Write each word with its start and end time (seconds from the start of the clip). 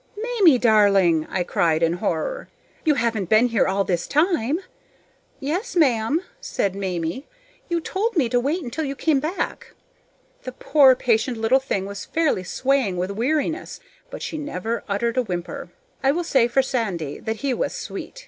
"Mamie 0.17 0.57
darling!" 0.57 1.27
I 1.29 1.43
cried 1.43 1.83
in 1.83 1.93
horror. 1.93 2.49
"You 2.83 2.95
haven't 2.95 3.29
been 3.29 3.49
here 3.49 3.67
all 3.67 3.83
this 3.83 4.07
time?" 4.07 4.57
"Yes, 5.39 5.75
ma'am," 5.75 6.21
said 6.39 6.73
Mamie; 6.75 7.27
"you 7.69 7.79
told 7.79 8.17
me 8.17 8.27
to 8.29 8.39
wait 8.39 8.63
until 8.63 8.83
you 8.83 8.95
came 8.95 9.19
back." 9.19 9.75
That 10.41 10.57
poor 10.57 10.95
patient 10.95 11.37
little 11.37 11.59
thing 11.59 11.85
was 11.85 12.05
fairly 12.05 12.43
swaying 12.43 12.97
with 12.97 13.11
weariness, 13.11 13.79
but 14.09 14.23
she 14.23 14.39
never 14.39 14.83
uttered 14.89 15.17
a 15.17 15.21
whimper. 15.23 15.69
I 16.01 16.09
will 16.13 16.23
say 16.23 16.47
for 16.47 16.63
Sandy 16.63 17.19
that 17.19 17.41
he 17.45 17.53
was 17.53 17.75
SWEET. 17.75 18.19